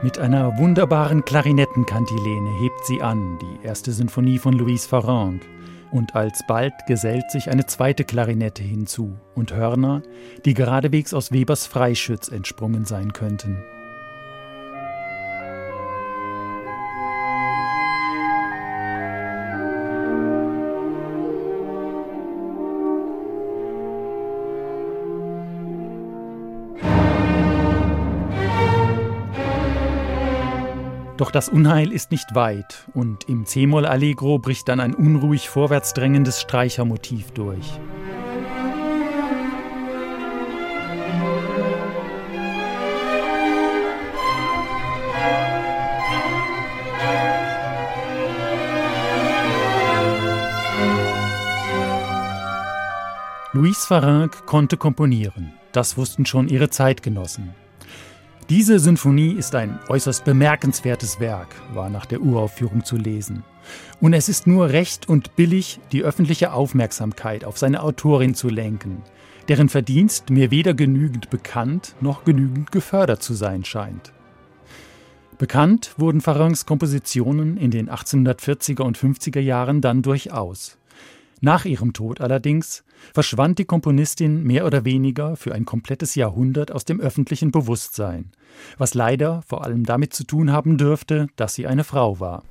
[0.00, 5.42] Mit einer wunderbaren Klarinettenkantilene hebt sie an, die erste Sinfonie von Louise Farrenc.
[5.90, 10.02] Und alsbald gesellt sich eine zweite Klarinette hinzu und Hörner,
[10.44, 13.64] die geradewegs aus Webers Freischütz entsprungen sein könnten.
[31.18, 35.92] Doch das Unheil ist nicht weit und im C-Moll Allegro bricht dann ein unruhig vorwärts
[35.92, 37.80] drängendes Streichermotiv durch.
[53.52, 55.52] Louise Farrenc konnte komponieren.
[55.72, 57.56] Das wussten schon ihre Zeitgenossen.
[58.48, 63.44] Diese Sinfonie ist ein äußerst bemerkenswertes Werk, war nach der Uraufführung zu lesen.
[64.00, 69.02] Und es ist nur recht und billig, die öffentliche Aufmerksamkeit auf seine Autorin zu lenken,
[69.48, 74.14] deren Verdienst mir weder genügend bekannt noch genügend gefördert zu sein scheint.
[75.36, 80.78] Bekannt wurden Farrancs Kompositionen in den 1840er und 50er Jahren dann durchaus.
[81.40, 86.84] Nach ihrem Tod allerdings verschwand die Komponistin mehr oder weniger für ein komplettes Jahrhundert aus
[86.84, 88.32] dem öffentlichen Bewusstsein,
[88.76, 92.42] was leider vor allem damit zu tun haben dürfte, dass sie eine Frau war.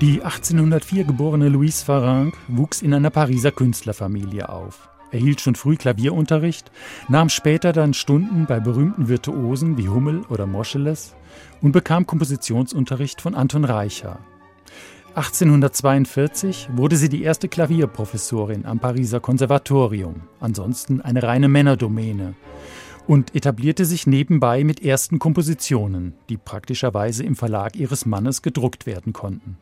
[0.00, 6.70] Die 1804 geborene Louise Farrenc wuchs in einer Pariser Künstlerfamilie auf erhielt schon früh Klavierunterricht,
[7.08, 11.14] nahm später dann Stunden bei berühmten Virtuosen wie Hummel oder Moscheles
[11.62, 14.18] und bekam Kompositionsunterricht von Anton Reicher.
[15.14, 22.34] 1842 wurde sie die erste Klavierprofessorin am Pariser Konservatorium, ansonsten eine reine Männerdomäne,
[23.08, 29.12] und etablierte sich nebenbei mit ersten Kompositionen, die praktischerweise im Verlag ihres Mannes gedruckt werden
[29.12, 29.56] konnten.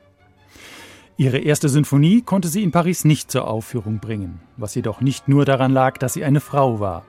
[1.19, 5.47] Ihre erste Sinfonie konnte sie in Paris nicht zur Aufführung bringen, was jedoch nicht nur
[5.47, 7.06] daran lag, dass sie eine Frau war.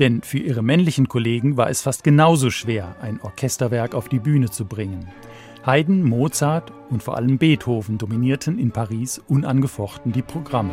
[0.00, 4.50] Denn für ihre männlichen Kollegen war es fast genauso schwer, ein Orchesterwerk auf die Bühne
[4.50, 5.08] zu bringen.
[5.66, 10.72] Haydn, Mozart und vor allem Beethoven dominierten in Paris unangefochten die Programme.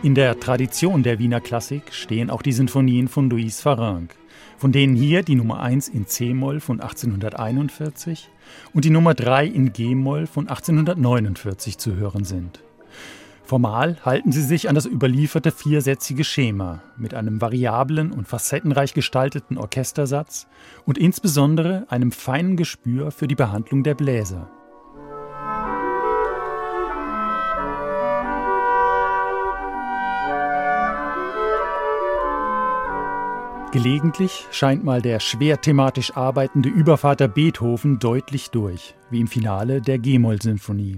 [0.00, 4.14] In der Tradition der Wiener Klassik stehen auch die Sinfonien von Louise Farrenc,
[4.56, 8.30] von denen hier die Nummer 1 in C-Moll von 1841
[8.72, 12.62] und die Nummer 3 in G-Moll von 1849 zu hören sind.
[13.42, 19.58] Formal halten sie sich an das überlieferte viersätzige Schema mit einem variablen und facettenreich gestalteten
[19.58, 20.46] Orchestersatz
[20.86, 24.48] und insbesondere einem feinen Gespür für die Behandlung der Bläser.
[33.70, 39.98] Gelegentlich scheint mal der schwer thematisch arbeitende Übervater Beethoven deutlich durch, wie im Finale der
[39.98, 40.96] G-Moll-Sinfonie.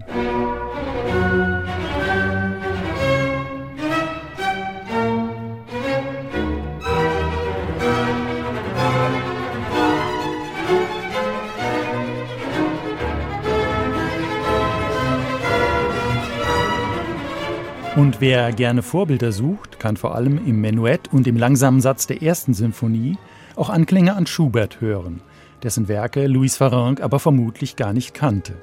[17.96, 22.22] Und wer gerne Vorbilder sucht, kann vor allem im Menuett und im langsamen Satz der
[22.22, 23.18] ersten Sinfonie
[23.56, 25.22] auch Anklänge an Schubert hören,
[25.64, 28.54] dessen Werke Louis Farrenc aber vermutlich gar nicht kannte.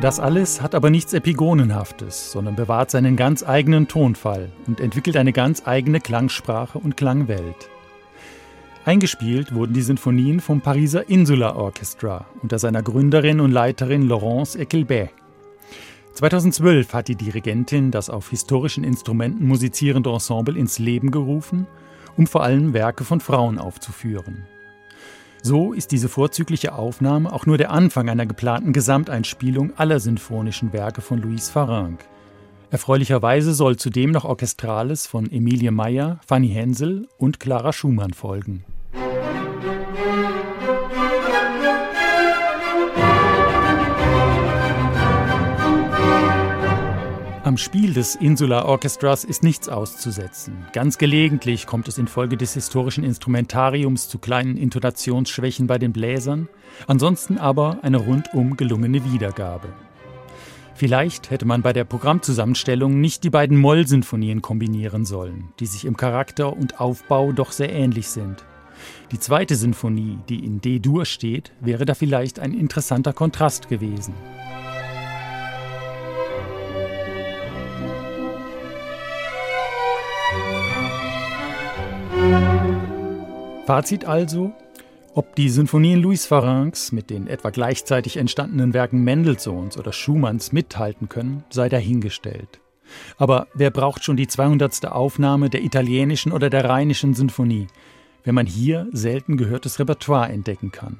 [0.00, 5.34] Das alles hat aber nichts Epigonenhaftes, sondern bewahrt seinen ganz eigenen Tonfall und entwickelt eine
[5.34, 7.68] ganz eigene Klangsprache und Klangwelt.
[8.86, 15.10] Eingespielt wurden die Sinfonien vom Pariser Insula Orchestra unter seiner Gründerin und Leiterin Laurence Equilbet.
[16.14, 21.66] 2012 hat die Dirigentin das auf historischen Instrumenten musizierende Ensemble ins Leben gerufen,
[22.16, 24.46] um vor allem Werke von Frauen aufzuführen.
[25.42, 31.00] So ist diese vorzügliche Aufnahme auch nur der Anfang einer geplanten Gesamteinspielung aller sinfonischen Werke
[31.00, 32.04] von Louise Farrenc.
[32.70, 38.64] Erfreulicherweise soll zudem noch Orchestrales von Emilie Meyer, Fanny Hensel und Clara Schumann folgen.
[47.50, 50.54] Am Spiel des Insular Orchestras ist nichts auszusetzen.
[50.72, 56.48] Ganz gelegentlich kommt es infolge des historischen Instrumentariums zu kleinen Intonationsschwächen bei den Bläsern,
[56.86, 59.66] ansonsten aber eine rundum gelungene Wiedergabe.
[60.76, 65.96] Vielleicht hätte man bei der Programmzusammenstellung nicht die beiden Moll-Sinfonien kombinieren sollen, die sich im
[65.96, 68.44] Charakter und Aufbau doch sehr ähnlich sind.
[69.10, 74.14] Die zweite Sinfonie, die in D-Dur steht, wäre da vielleicht ein interessanter Kontrast gewesen.
[83.70, 84.52] Fazit also,
[85.14, 91.08] ob die Sinfonien Louis Farrencs mit den etwa gleichzeitig entstandenen Werken Mendelssohns oder Schumanns mithalten
[91.08, 92.58] können, sei dahingestellt.
[93.16, 94.86] Aber wer braucht schon die 200.
[94.86, 97.68] Aufnahme der italienischen oder der rheinischen Sinfonie,
[98.24, 100.96] wenn man hier selten gehörtes Repertoire entdecken kann?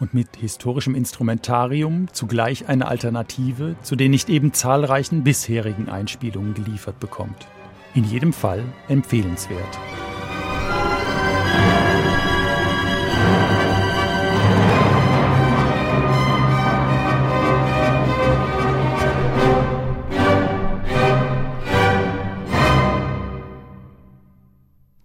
[0.00, 6.98] Und mit historischem Instrumentarium zugleich eine Alternative zu den nicht eben zahlreichen bisherigen Einspielungen geliefert
[6.98, 7.46] bekommt.
[7.94, 9.78] In jedem Fall empfehlenswert.